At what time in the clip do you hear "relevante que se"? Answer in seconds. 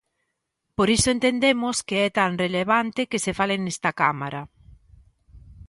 2.45-3.31